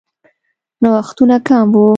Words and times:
نوښتونه 0.81 1.37
کم 1.47 1.65
وو. 1.75 1.85